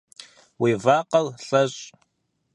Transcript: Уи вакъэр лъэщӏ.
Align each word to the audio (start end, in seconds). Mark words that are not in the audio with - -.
Уи 0.61 0.71
вакъэр 0.83 1.25
лъэщӏ. 1.47 1.83